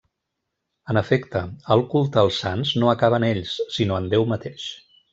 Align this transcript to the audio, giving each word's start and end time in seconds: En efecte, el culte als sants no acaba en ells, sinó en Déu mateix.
En 0.93 0.99
efecte, 1.01 1.43
el 1.77 1.85
culte 1.93 2.21
als 2.23 2.41
sants 2.47 2.75
no 2.85 2.91
acaba 2.97 3.23
en 3.23 3.29
ells, 3.31 3.55
sinó 3.79 4.03
en 4.03 4.13
Déu 4.17 4.31
mateix. 4.35 4.71